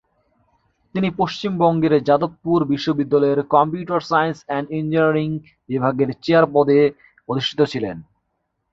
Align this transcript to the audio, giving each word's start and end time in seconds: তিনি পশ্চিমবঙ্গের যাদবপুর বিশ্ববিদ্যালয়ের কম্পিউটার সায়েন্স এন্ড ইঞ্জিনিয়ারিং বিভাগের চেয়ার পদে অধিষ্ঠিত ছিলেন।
তিনি 0.95 1.09
পশ্চিমবঙ্গের 1.17 1.93
যাদবপুর 2.03 2.59
বিশ্ববিদ্যালয়ের 2.65 3.39
কম্পিউটার 3.53 4.01
সায়েন্স 4.01 4.37
এন্ড 4.49 4.67
ইঞ্জিনিয়ারিং 4.71 5.29
বিভাগের 5.69 6.09
চেয়ার 6.23 6.45
পদে 6.53 6.79
অধিষ্ঠিত 7.29 7.59
ছিলেন। 7.63 7.97